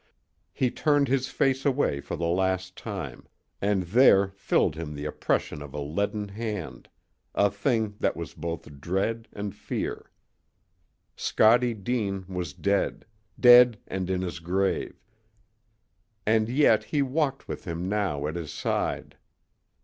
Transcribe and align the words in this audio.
He 0.51 0.71
turned 0.71 1.07
his 1.07 1.27
face 1.27 1.63
away 1.63 1.99
for 2.01 2.15
the 2.15 2.25
last 2.25 2.75
time, 2.75 3.27
and 3.61 3.83
there 3.83 4.29
filled 4.29 4.73
him 4.73 4.95
the 4.95 5.05
oppression 5.05 5.61
of 5.61 5.75
a 5.75 5.79
leaden 5.79 6.29
hand, 6.29 6.89
a 7.35 7.51
thing 7.51 7.97
that 7.99 8.15
was 8.17 8.33
both 8.33 8.81
dread 8.81 9.27
and 9.31 9.53
fear. 9.53 10.09
Scottie 11.15 11.75
Deane 11.75 12.25
was 12.27 12.53
dead 12.53 13.05
dead 13.39 13.77
and 13.87 14.09
in 14.09 14.23
his 14.23 14.39
grave, 14.39 14.99
and 16.25 16.49
yet 16.49 16.85
he 16.85 17.03
walked 17.03 17.47
with 17.47 17.65
him 17.65 17.87
now 17.87 18.25
at 18.25 18.33
his 18.35 18.51
side. 18.51 19.17